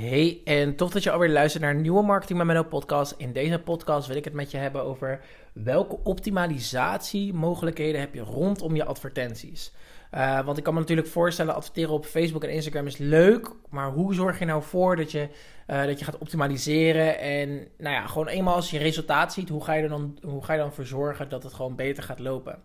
Hey, 0.00 0.40
en 0.44 0.76
tof 0.76 0.90
dat 0.90 1.02
je 1.02 1.10
alweer 1.10 1.28
luistert 1.28 1.62
naar 1.62 1.74
een 1.74 1.80
nieuwe 1.80 2.02
Marketing 2.02 2.38
met 2.38 2.46
Menno 2.46 2.62
podcast. 2.62 3.14
In 3.16 3.32
deze 3.32 3.58
podcast 3.58 4.08
wil 4.08 4.16
ik 4.16 4.24
het 4.24 4.32
met 4.32 4.50
je 4.50 4.56
hebben 4.56 4.82
over 4.82 5.20
welke 5.52 5.98
optimalisatie 6.02 7.32
mogelijkheden 7.32 8.00
heb 8.00 8.14
je 8.14 8.20
rondom 8.20 8.76
je 8.76 8.84
advertenties. 8.84 9.72
Uh, 10.14 10.44
want 10.44 10.58
ik 10.58 10.64
kan 10.64 10.74
me 10.74 10.80
natuurlijk 10.80 11.08
voorstellen, 11.08 11.54
adverteren 11.54 11.94
op 11.94 12.04
Facebook 12.04 12.44
en 12.44 12.50
Instagram 12.50 12.86
is 12.86 12.96
leuk. 12.96 13.50
Maar 13.68 13.90
hoe 13.90 14.14
zorg 14.14 14.38
je 14.38 14.44
nou 14.44 14.62
voor 14.62 14.96
dat 14.96 15.10
je, 15.10 15.28
uh, 15.66 15.84
dat 15.84 15.98
je 15.98 16.04
gaat 16.04 16.18
optimaliseren? 16.18 17.18
En 17.18 17.48
nou 17.78 17.94
ja, 17.94 18.06
gewoon 18.06 18.26
eenmaal 18.26 18.54
als 18.54 18.70
je 18.70 18.78
resultaat 18.78 19.32
ziet, 19.32 19.48
hoe 19.48 19.64
ga 19.64 19.72
je 19.72 19.82
er 19.82 19.88
dan, 19.88 20.18
hoe 20.22 20.44
ga 20.44 20.52
je 20.52 20.58
dan 20.58 20.72
voor 20.72 20.86
zorgen 20.86 21.28
dat 21.28 21.42
het 21.42 21.54
gewoon 21.54 21.76
beter 21.76 22.02
gaat 22.02 22.18
lopen? 22.18 22.58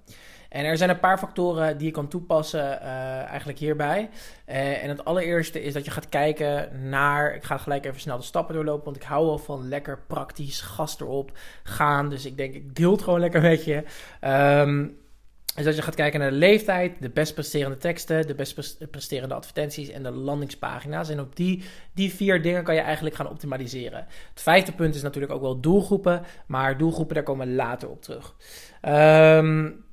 En 0.49 0.65
er 0.65 0.77
zijn 0.77 0.89
een 0.89 0.99
paar 0.99 1.17
factoren 1.17 1.77
die 1.77 1.87
je 1.87 1.93
kan 1.93 2.07
toepassen 2.07 2.79
uh, 2.81 2.87
eigenlijk 3.23 3.59
hierbij. 3.59 4.09
En 4.45 4.89
het 4.89 5.05
allereerste 5.05 5.63
is 5.63 5.73
dat 5.73 5.85
je 5.85 5.91
gaat 5.91 6.09
kijken 6.09 6.69
naar... 6.89 7.35
Ik 7.35 7.43
ga 7.43 7.57
gelijk 7.57 7.85
even 7.85 7.99
snel 7.99 8.17
de 8.17 8.23
stappen 8.23 8.55
doorlopen, 8.55 8.83
want 8.85 8.95
ik 8.95 9.03
hou 9.03 9.25
wel 9.25 9.37
van 9.37 9.67
lekker 9.67 9.99
praktisch 10.07 10.61
gas 10.61 10.99
erop 10.99 11.31
gaan. 11.63 12.09
Dus 12.09 12.25
ik 12.25 12.37
denk, 12.37 12.53
ik 12.53 12.74
deel 12.75 12.91
het 12.91 13.01
gewoon 13.01 13.19
lekker 13.19 13.41
met 13.41 13.63
je. 13.63 13.83
Um, 14.61 14.97
dus 15.55 15.65
dat 15.65 15.75
je 15.75 15.81
gaat 15.81 15.95
kijken 15.95 16.19
naar 16.19 16.29
de 16.29 16.35
leeftijd, 16.35 17.01
de 17.01 17.09
best 17.09 17.33
presterende 17.33 17.77
teksten, 17.77 18.27
de 18.27 18.35
best 18.35 18.77
presterende 18.91 19.35
advertenties 19.35 19.89
en 19.89 20.03
de 20.03 20.11
landingspagina's. 20.11 21.09
En 21.09 21.19
op 21.19 21.35
die, 21.35 21.63
die 21.93 22.13
vier 22.13 22.41
dingen 22.41 22.63
kan 22.63 22.75
je 22.75 22.81
eigenlijk 22.81 23.15
gaan 23.15 23.29
optimaliseren. 23.29 24.05
Het 24.29 24.41
vijfde 24.41 24.71
punt 24.71 24.95
is 24.95 25.01
natuurlijk 25.01 25.33
ook 25.33 25.41
wel 25.41 25.59
doelgroepen, 25.59 26.21
maar 26.47 26.77
doelgroepen 26.77 27.15
daar 27.15 27.23
komen 27.23 27.47
we 27.47 27.53
later 27.53 27.89
op 27.89 28.01
terug. 28.01 28.35
Um, 28.81 29.84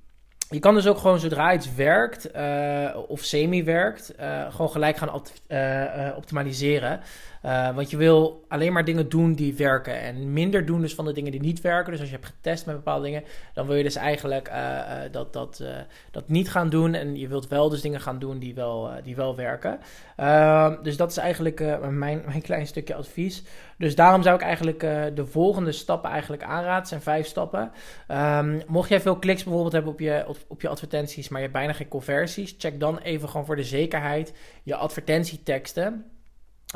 je 0.52 0.59
kan 0.59 0.74
dus 0.74 0.87
ook 0.87 0.98
gewoon 0.98 1.20
zodra 1.20 1.55
iets 1.55 1.74
werkt 1.74 2.37
uh, 2.37 2.97
of 3.09 3.20
semi 3.20 3.65
werkt, 3.65 4.15
uh, 4.20 4.51
gewoon 4.51 4.70
gelijk 4.70 4.97
gaan 4.97 5.23
uh, 5.48 6.16
optimaliseren. 6.16 7.01
want 7.74 7.91
je 7.91 7.97
wil 7.97 8.45
alleen 8.48 8.73
maar 8.73 8.84
dingen 8.84 9.09
doen 9.09 9.34
die 9.34 9.55
werken 9.55 10.01
en 10.01 10.33
minder 10.33 10.66
doen 10.66 10.80
dus 10.80 10.95
van 10.95 11.04
de 11.04 11.12
dingen 11.12 11.30
die 11.32 11.40
niet 11.40 11.60
werken. 11.60 11.90
Dus 11.90 12.01
als 12.01 12.09
je 12.09 12.15
hebt 12.15 12.27
getest 12.27 12.66
met 12.66 12.74
bepaalde 12.74 13.04
dingen, 13.04 13.24
dan 13.54 13.66
wil 13.66 13.77
je 13.77 13.82
dus 13.82 13.96
eigenlijk 13.96 14.51
dat, 15.10 15.32
dat, 15.32 15.62
dat 16.10 16.29
niet 16.29 16.51
gaan 16.51 16.68
doen. 16.68 16.95
En 16.95 17.16
je 17.16 17.29
wilt 17.29 17.49
wel 17.49 17.68
dus 17.68 17.80
dingen 17.80 18.01
gaan 18.01 18.18
doen 18.18 18.38
die 18.38 18.55
wel, 18.55 18.90
die 19.02 19.16
wel 19.16 19.37
werken. 19.37 19.79
dus 20.82 20.96
dat 20.96 21.10
is 21.10 21.16
eigenlijk 21.16 21.79
mijn, 21.90 22.23
mijn 22.29 22.43
klein 22.43 22.66
stukje 22.66 22.95
advies. 22.95 23.43
Dus 23.79 23.95
daarom 23.95 24.23
zou 24.23 24.37
ik 24.37 24.43
eigenlijk 24.43 24.80
de 25.15 25.27
volgende 25.27 25.73
stappen 25.73 26.10
eigenlijk 26.10 26.43
aanraden. 26.43 26.74
Het 26.74 26.88
zijn 26.88 27.01
vijf 27.01 27.27
stappen. 27.27 27.71
Um, 28.09 28.62
mocht 28.66 28.88
jij 28.88 29.01
veel 29.01 29.16
kliks 29.16 29.43
bijvoorbeeld 29.43 29.73
hebben 29.73 29.93
op 29.93 30.01
je, 30.01 30.24
op, 30.48 30.60
je 30.60 30.68
advertenties, 30.68 31.29
maar 31.29 31.40
je 31.40 31.46
hebt 31.46 31.59
bijna 31.59 31.73
geen 31.73 31.88
conversies, 31.88 32.54
check 32.59 32.80
dan 32.80 32.98
even 32.98 33.29
gewoon 33.29 33.46
voor 33.46 33.57
de 33.57 33.65
zekerheid 33.65 34.32
je 34.62 34.76
advertentieteksten 34.76 36.10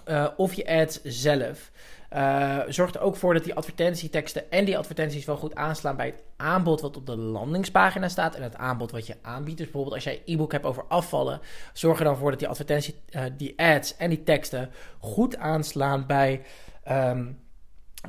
uh, 0.08 0.28
of 0.36 0.54
je 0.54 0.66
ads 0.66 1.00
zelf. 1.02 1.70
Uh, 2.12 2.62
zorg 2.68 2.94
er 2.94 3.00
ook 3.00 3.16
voor 3.16 3.34
dat 3.34 3.44
die 3.44 3.54
advertentieteksten 3.54 4.50
en 4.50 4.64
die 4.64 4.78
advertenties 4.78 5.24
wel 5.24 5.36
goed 5.36 5.54
aanslaan 5.54 5.96
bij 5.96 6.06
het 6.06 6.22
aanbod 6.36 6.80
wat 6.80 6.96
op 6.96 7.06
de 7.06 7.16
landingspagina 7.16 8.08
staat 8.08 8.34
en 8.34 8.42
het 8.42 8.56
aanbod 8.56 8.90
wat 8.90 9.06
je 9.06 9.16
aanbiedt. 9.22 9.56
Dus 9.56 9.66
bijvoorbeeld 9.66 9.94
als 9.94 10.04
jij 10.04 10.22
e-book 10.24 10.52
hebt 10.52 10.64
over 10.64 10.84
afvallen, 10.88 11.40
zorg 11.72 11.98
er 11.98 12.04
dan 12.04 12.16
voor 12.16 12.30
dat 12.30 12.38
die 12.38 12.48
advertentie, 12.48 12.94
uh, 13.10 13.22
die 13.36 13.60
ads 13.60 13.96
en 13.96 14.08
die 14.10 14.22
teksten 14.22 14.70
goed 14.98 15.36
aanslaan 15.36 16.06
bij 16.06 16.42
um, 16.88 17.38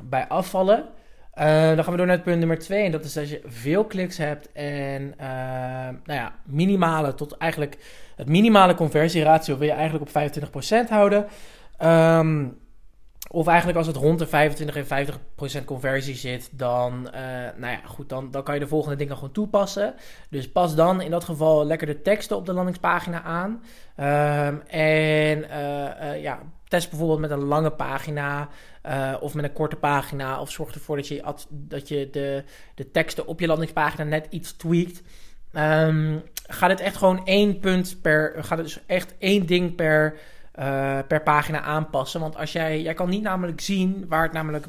bij 0.02 0.28
afvallen. 0.28 0.88
Uh, 1.38 1.44
dan 1.44 1.84
gaan 1.84 1.92
we 1.92 1.96
door 1.96 2.06
naar 2.06 2.16
het 2.16 2.24
punt 2.24 2.38
nummer 2.38 2.58
2. 2.58 2.84
En 2.84 2.92
dat 2.92 3.04
is 3.04 3.12
dat 3.12 3.28
je 3.28 3.40
veel 3.44 3.84
kliks 3.84 4.16
hebt 4.16 4.52
en 4.52 5.02
uh, 5.02 5.26
nou 6.04 6.18
ja, 6.18 6.34
minimale 6.44 7.14
tot 7.14 7.36
eigenlijk 7.36 7.78
het 8.16 8.28
minimale 8.28 8.74
conversieratio 8.74 9.58
wil 9.58 9.66
je 9.66 9.74
eigenlijk 9.74 10.14
op 10.14 10.22
25% 10.86 10.88
houden. 10.88 11.26
Um, 11.82 12.58
of 13.30 13.46
eigenlijk 13.46 13.78
als 13.78 13.86
het 13.86 13.96
rond 13.96 14.18
de 14.18 14.26
25 14.26 14.76
en 14.76 15.08
50% 15.60 15.64
conversie 15.64 16.14
zit, 16.14 16.50
dan, 16.52 16.92
uh, 17.14 17.20
nou 17.56 17.72
ja, 17.72 17.80
goed, 17.84 18.08
dan, 18.08 18.30
dan 18.30 18.42
kan 18.42 18.54
je 18.54 18.60
de 18.60 18.66
volgende 18.66 18.96
dingen 18.96 19.14
gewoon 19.14 19.32
toepassen. 19.32 19.94
Dus 20.30 20.50
pas 20.50 20.74
dan 20.74 21.00
in 21.00 21.10
dat 21.10 21.24
geval 21.24 21.66
lekker 21.66 21.86
de 21.86 22.02
teksten 22.02 22.36
op 22.36 22.46
de 22.46 22.52
landingspagina 22.52 23.22
aan. 23.22 23.62
Um, 24.50 24.62
en 24.66 25.46
ja, 26.20 26.38
test 26.68 26.90
bijvoorbeeld 26.90 27.20
met 27.20 27.30
een 27.30 27.44
lange 27.44 27.70
pagina 27.70 28.48
uh, 28.86 29.14
of 29.20 29.34
met 29.34 29.44
een 29.44 29.52
korte 29.52 29.76
pagina. 29.76 30.40
Of 30.40 30.50
zorg 30.50 30.74
ervoor 30.74 30.96
dat 30.96 31.08
je, 31.08 31.34
dat 31.50 31.88
je 31.88 32.08
de, 32.10 32.44
de 32.74 32.90
teksten 32.90 33.26
op 33.26 33.40
je 33.40 33.46
landingspagina 33.46 34.04
net 34.04 34.26
iets 34.30 34.52
tweakt. 34.52 35.02
Um, 35.52 36.22
ga 36.46 36.68
dit 36.68 36.80
echt 36.80 36.96
gewoon 36.96 37.26
één 37.26 37.58
punt 37.58 37.98
per. 38.02 38.44
Ga 38.44 38.56
dus 38.56 38.80
echt 38.86 39.14
één 39.18 39.46
ding 39.46 39.74
per, 39.74 40.16
uh, 40.58 40.98
per 41.08 41.22
pagina 41.22 41.60
aanpassen. 41.60 42.20
Want 42.20 42.36
als 42.36 42.52
jij, 42.52 42.82
jij 42.82 42.94
kan 42.94 43.08
niet 43.08 43.22
namelijk 43.22 43.60
zien 43.60 44.04
waar 44.08 44.22
het 44.22 44.32
namelijk 44.32 44.66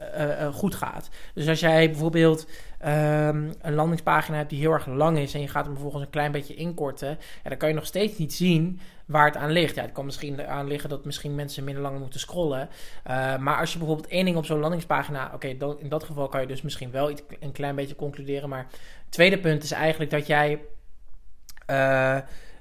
uh, 0.00 0.40
uh, 0.40 0.54
goed 0.54 0.74
gaat. 0.74 1.08
Dus 1.34 1.48
als 1.48 1.60
jij 1.60 1.90
bijvoorbeeld 1.90 2.46
um, 2.84 3.52
een 3.60 3.74
landingspagina 3.74 4.36
hebt 4.36 4.50
die 4.50 4.58
heel 4.58 4.72
erg 4.72 4.86
lang 4.86 5.18
is 5.18 5.34
en 5.34 5.40
je 5.40 5.48
gaat 5.48 5.64
hem 5.64 5.72
vervolgens 5.72 6.04
een 6.04 6.10
klein 6.10 6.32
beetje 6.32 6.54
inkorten, 6.54 7.18
ja, 7.42 7.48
dan 7.48 7.58
kan 7.58 7.68
je 7.68 7.74
nog 7.74 7.86
steeds 7.86 8.18
niet 8.18 8.32
zien 8.32 8.80
waar 9.06 9.26
het 9.26 9.36
aan 9.36 9.50
ligt. 9.50 9.74
Ja, 9.74 9.82
het 9.82 9.92
kan 9.92 10.04
misschien 10.04 10.46
aan 10.46 10.66
liggen 10.66 10.90
dat 10.90 11.04
misschien 11.04 11.34
mensen 11.34 11.64
minder 11.64 11.82
lang 11.82 11.98
moeten 11.98 12.20
scrollen. 12.20 12.68
Uh, 13.10 13.36
maar 13.36 13.58
als 13.58 13.72
je 13.72 13.78
bijvoorbeeld 13.78 14.08
één 14.08 14.24
ding 14.24 14.36
op 14.36 14.44
zo'n 14.44 14.60
landingspagina, 14.60 15.30
oké, 15.34 15.46
in 15.78 15.88
dat 15.88 16.04
geval 16.04 16.28
kan 16.28 16.40
je 16.40 16.46
dus 16.46 16.62
misschien 16.62 16.90
wel 16.90 17.10
iets, 17.10 17.22
een 17.40 17.52
klein 17.52 17.74
beetje 17.74 17.96
concluderen. 17.96 18.48
Maar 18.48 18.66
het 19.04 19.10
tweede 19.10 19.38
punt 19.38 19.62
is 19.62 19.72
eigenlijk 19.72 20.10
dat 20.10 20.26
jij 20.26 20.60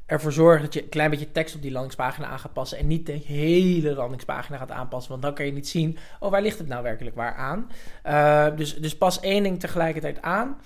ervoor 0.09 0.31
zorgen 0.31 0.62
dat 0.62 0.74
je 0.74 0.84
een 0.84 0.90
klein 0.90 1.09
beetje 1.09 1.31
tekst 1.31 1.56
op 1.56 1.62
die 1.62 1.72
landingspagina 1.72 2.28
aan 2.28 2.40
gaat 2.40 2.53
passen. 2.53 2.78
En 2.78 2.88
niet 2.88 3.06
de 3.06 3.12
hele 3.25 3.94
landingspagina 3.94 4.58
gaat 4.58 4.72
aanpassen. 4.72 5.12
Want 5.12 5.24
dan 5.24 5.34
kan 5.34 5.46
je 5.46 5.52
niet 5.52 5.68
zien, 5.68 5.97
oh, 6.20 6.31
waar 6.31 6.42
ligt 6.42 6.58
het 6.58 6.68
nou 6.68 6.84
werkelijk 6.84 7.16
waar 7.16 7.36
aan? 7.36 7.72
Uh, 8.06 8.58
dus, 8.58 8.75
dus 8.75 8.97
pas 8.97 9.20
één 9.20 9.44
ding 9.44 9.59
tegelijkertijd 9.59 10.22
aan. 10.22 10.58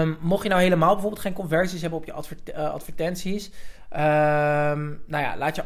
Um, 0.00 0.16
mocht 0.20 0.42
je 0.42 0.48
nou 0.48 0.62
helemaal 0.62 0.92
bijvoorbeeld 0.92 1.22
geen 1.22 1.32
conversies 1.32 1.80
hebben 1.80 1.98
op 1.98 2.04
je 2.04 2.12
uh, 2.52 2.70
advertenties. 2.70 3.46
Um, 3.90 5.02
nou 5.06 5.22
ja, 5.22 5.36
laat 5.36 5.56
je 5.56 5.64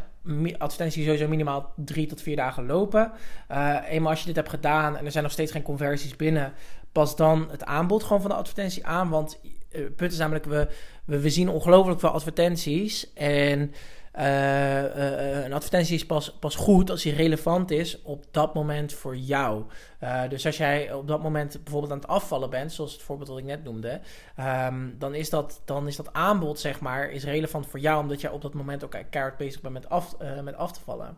advertentie 0.59 1.05
sowieso 1.05 1.29
minimaal 1.29 1.73
drie 1.77 2.07
tot 2.07 2.23
vier 2.23 2.37
dagen 2.37 2.67
lopen. 2.67 3.13
Uh, 3.51 3.77
eenmaal 3.89 4.11
als 4.11 4.21
je 4.21 4.27
dit 4.27 4.37
hebt 4.37 4.49
gedaan 4.49 4.97
en 4.97 5.05
er 5.05 5.11
zijn 5.11 5.25
nog 5.25 5.33
steeds 5.33 5.53
geen 5.53 5.63
conversies 5.63 6.17
binnen, 6.17 6.53
pas 6.93 7.17
dan 7.17 7.49
het 7.51 7.65
aanbod 7.65 8.03
gewoon 8.03 8.21
van 8.21 8.31
de 8.31 8.37
advertentie 8.37 8.87
aan. 8.87 9.09
Want 9.09 9.39
punt 9.97 10.13
is 10.13 10.19
namelijk, 10.19 10.45
we, 10.45 10.69
we, 11.05 11.31
zien 11.31 11.49
ongelooflijk 11.49 12.01
veel 12.01 12.09
advertenties. 12.09 13.13
En 13.15 13.73
uh, 14.19 14.83
uh, 14.83 15.45
een 15.45 15.53
advertentie 15.53 15.95
is 15.95 16.07
pas, 16.07 16.37
pas 16.41 16.55
goed 16.55 16.91
als 16.91 17.03
die 17.03 17.15
relevant 17.15 17.71
is 17.71 18.03
op 18.03 18.25
dat 18.31 18.55
moment 18.55 18.93
voor 18.93 19.17
jou. 19.17 19.65
Dus 20.29 20.47
als 20.47 20.57
jij 20.57 20.93
op 20.93 21.09
dat 21.09 21.23
moment 21.23 21.61
bijvoorbeeld 21.63 21.93
aan 21.93 21.99
het 21.99 22.09
afvallen 22.09 22.51
bent, 22.51 22.73
zoals 22.73 22.93
het 22.93 23.03
voorbeeld 23.03 23.29
dat 23.29 23.39
ik 23.39 23.45
net 23.45 23.65
noemde, 23.65 24.01
um, 24.41 24.95
dan, 24.99 25.15
is 25.15 25.31
dat, 25.31 25.63
dan 25.65 25.87
is 25.87 25.97
dat 25.97 26.13
aanbod, 26.13 26.61
zeg 26.61 26.81
maar, 26.81 27.11
is 27.11 27.25
relevant 27.25 27.67
voor 27.67 27.81
jou, 27.81 28.03
omdat 28.03 28.21
jij 28.21 28.31
op 28.31 28.43
dat 28.43 28.55
moment 28.55 28.85
ook 28.85 28.97
keihard 29.11 29.37
bezig 29.37 29.61
bent 29.61 29.75
met 29.75 29.89
af, 29.89 30.17
met 30.45 30.57
af 30.57 30.73
te 30.73 30.81
vallen. 30.85 31.17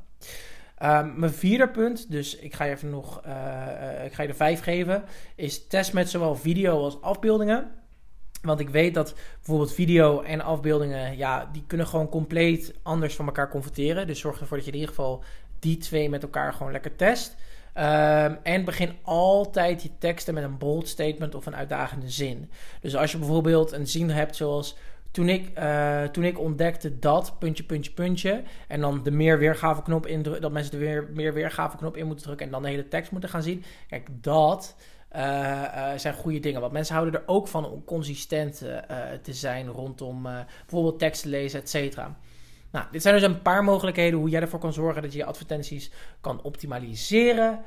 Um, 0.82 1.18
mijn 1.18 1.32
vierde 1.32 1.68
punt, 1.68 2.10
dus 2.10 2.36
ik 2.36 2.54
ga 2.54 2.64
je 2.64 2.72
even 2.72 2.90
nog, 2.90 3.18
ik 4.04 4.12
ga 4.12 4.22
je 4.22 4.28
er 4.28 4.34
vijf 4.34 4.62
geven, 4.62 5.04
is 5.34 5.66
test 5.66 5.92
met 5.92 6.10
zowel 6.10 6.34
video 6.34 6.84
als 6.84 7.00
afbeeldingen. 7.00 7.77
Want 8.42 8.60
ik 8.60 8.68
weet 8.68 8.94
dat 8.94 9.14
bijvoorbeeld 9.36 9.72
video 9.72 10.20
en 10.20 10.40
afbeeldingen, 10.40 11.16
ja, 11.16 11.48
die 11.52 11.64
kunnen 11.66 11.86
gewoon 11.86 12.08
compleet 12.08 12.74
anders 12.82 13.14
van 13.14 13.26
elkaar 13.26 13.50
converteren. 13.50 14.06
Dus 14.06 14.20
zorg 14.20 14.40
ervoor 14.40 14.56
dat 14.56 14.66
je 14.66 14.72
in 14.72 14.78
ieder 14.78 14.94
geval 14.94 15.24
die 15.58 15.76
twee 15.76 16.08
met 16.08 16.22
elkaar 16.22 16.52
gewoon 16.52 16.72
lekker 16.72 16.96
test. 16.96 17.36
Um, 17.74 18.38
en 18.42 18.64
begin 18.64 18.96
altijd 19.02 19.82
je 19.82 19.90
teksten 19.98 20.34
met 20.34 20.44
een 20.44 20.58
bold 20.58 20.88
statement 20.88 21.34
of 21.34 21.46
een 21.46 21.56
uitdagende 21.56 22.10
zin. 22.10 22.50
Dus 22.80 22.96
als 22.96 23.12
je 23.12 23.18
bijvoorbeeld 23.18 23.72
een 23.72 23.86
zin 23.86 24.10
hebt 24.10 24.36
zoals 24.36 24.76
toen 25.10 25.28
ik, 25.28 25.58
uh, 25.58 26.02
toen 26.02 26.24
ik 26.24 26.38
ontdekte 26.38 26.98
dat, 26.98 27.36
puntje, 27.38 27.64
puntje, 27.64 27.92
puntje. 27.92 28.42
En 28.68 28.80
dan 28.80 29.02
de 29.02 29.10
meer 29.10 29.38
weergave 29.38 29.82
knop 29.82 30.08
dat 30.40 30.52
mensen 30.52 30.72
de 30.72 30.78
weer, 30.78 31.08
meer 31.14 31.32
weergave 31.32 31.76
knop 31.76 31.96
in 31.96 32.06
moeten 32.06 32.24
drukken 32.24 32.46
en 32.46 32.52
dan 32.52 32.62
de 32.62 32.68
hele 32.68 32.88
tekst 32.88 33.10
moeten 33.10 33.30
gaan 33.30 33.42
zien. 33.42 33.64
Kijk, 33.88 34.08
dat 34.10 34.76
uh, 35.16 35.22
uh, 35.22 35.90
zijn 35.96 36.14
goede 36.14 36.40
dingen. 36.40 36.60
Want 36.60 36.72
mensen 36.72 36.94
houden 36.94 37.20
er 37.20 37.26
ook 37.26 37.48
van 37.48 37.70
om 37.70 37.84
consistent 37.84 38.62
uh, 38.62 38.78
te 39.22 39.32
zijn 39.32 39.66
rondom 39.66 40.22
bijvoorbeeld 40.60 40.98
teksten 40.98 41.30
lezen, 41.30 41.60
et 41.60 41.70
cetera. 41.70 42.16
Nou, 42.70 42.86
dit 42.90 43.02
zijn 43.02 43.14
dus 43.14 43.24
een 43.24 43.42
paar 43.42 43.64
mogelijkheden 43.64 44.18
hoe 44.18 44.28
jij 44.28 44.40
ervoor 44.40 44.58
kan 44.58 44.72
zorgen 44.72 45.02
dat 45.02 45.12
je 45.12 45.18
je 45.18 45.24
advertenties 45.24 45.90
kan 46.20 46.42
optimaliseren. 46.42 47.60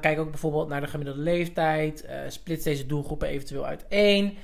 kijk 0.00 0.18
ook 0.18 0.30
bijvoorbeeld 0.30 0.68
naar 0.68 0.80
de 0.80 0.86
gemiddelde 0.86 1.20
leeftijd. 1.20 2.08
split 2.28 2.64
deze 2.64 2.86
doelgroepen 2.86 3.28
eventueel 3.28 3.66
uiteen. 3.66 4.36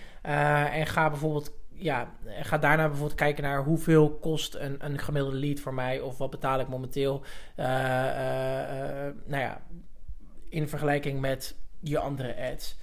en 0.73 0.87
ga 0.87 1.11
bijvoorbeeld 1.11 1.53
ja, 1.79 2.13
ga 2.41 2.59
daarna 2.59 2.87
bijvoorbeeld 2.87 3.19
kijken 3.19 3.43
naar 3.43 3.65
hoeveel 3.65 4.11
kost 4.11 4.55
een, 4.55 4.77
een 4.79 4.99
gemiddelde 4.99 5.37
lead 5.37 5.61
voor 5.61 5.75
mij. 5.75 6.01
Of 6.01 6.19
wat 6.19 6.31
betaal 6.31 6.61
ik 6.61 6.69
momenteel. 6.69 7.23
nou 9.27 9.43
ja, 9.43 9.63
in 10.49 10.69
vergelijking 10.69 11.21
met 11.21 11.57
je 11.81 11.99
andere 11.99 12.51
ads. 12.53 12.77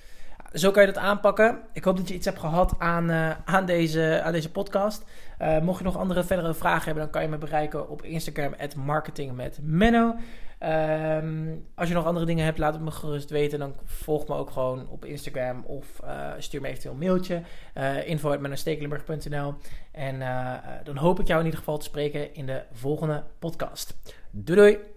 Zo 0.55 0.71
kan 0.71 0.85
je 0.85 0.93
dat 0.93 1.03
aanpakken. 1.03 1.59
Ik 1.73 1.83
hoop 1.83 1.97
dat 1.97 2.07
je 2.07 2.13
iets 2.13 2.25
hebt 2.25 2.39
gehad 2.39 2.75
aan, 2.77 3.09
uh, 3.09 3.31
aan, 3.45 3.65
deze, 3.65 4.21
aan 4.23 4.31
deze 4.31 4.51
podcast. 4.51 5.05
Uh, 5.41 5.59
mocht 5.59 5.77
je 5.77 5.83
nog 5.83 5.97
andere 5.97 6.23
verdere 6.23 6.53
vragen 6.53 6.85
hebben, 6.85 7.03
dan 7.03 7.11
kan 7.11 7.21
je 7.21 7.27
me 7.27 7.37
bereiken 7.37 7.89
op 7.89 8.01
Instagram, 8.01 8.53
marketing 8.75 9.35
met 9.35 9.59
Menno. 9.61 10.15
Um, 10.59 11.65
als 11.75 11.87
je 11.87 11.93
nog 11.93 12.05
andere 12.05 12.25
dingen 12.25 12.45
hebt, 12.45 12.57
laat 12.57 12.73
het 12.73 12.83
me 12.83 12.91
gerust 12.91 13.29
weten. 13.29 13.59
Dan 13.59 13.75
volg 13.83 14.27
me 14.27 14.35
ook 14.35 14.49
gewoon 14.49 14.89
op 14.89 15.05
Instagram 15.05 15.63
of 15.65 15.85
uh, 16.03 16.31
stuur 16.37 16.61
me 16.61 16.67
eventueel 16.67 16.93
een 16.93 16.99
mailtje. 16.99 17.41
Uh, 17.77 18.09
En 19.91 20.19
dan 20.83 20.97
hoop 20.97 21.19
ik 21.19 21.27
jou 21.27 21.39
in 21.39 21.45
ieder 21.45 21.59
geval 21.59 21.77
te 21.77 21.85
spreken 21.85 22.33
in 22.33 22.45
de 22.45 22.63
volgende 22.71 23.23
podcast. 23.39 23.95
Doei 24.31 24.59
doei! 24.59 24.94